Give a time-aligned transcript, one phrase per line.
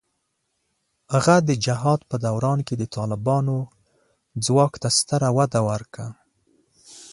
[1.13, 3.57] هغه د جهاد په دوران کې د طالبانو
[4.45, 6.07] ځواک ته ستره وده ورکړه.